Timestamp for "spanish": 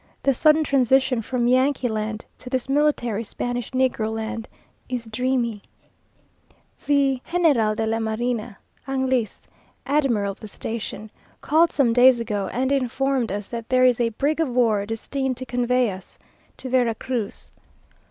3.23-3.69